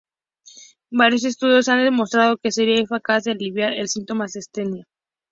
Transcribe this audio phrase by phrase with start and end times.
[0.89, 4.87] Varios estudios han demostrado que sería eficaz para aliviar los síntomas de la astenia.